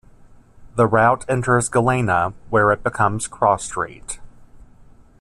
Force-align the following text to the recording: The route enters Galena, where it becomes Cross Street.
The 0.77 0.87
route 0.87 1.25
enters 1.29 1.69
Galena, 1.69 2.33
where 2.49 2.71
it 2.71 2.81
becomes 2.83 3.27
Cross 3.27 3.65
Street. 3.65 4.19